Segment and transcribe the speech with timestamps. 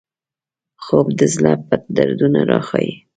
[0.83, 2.93] خوب د زړه پټ دردونه راښيي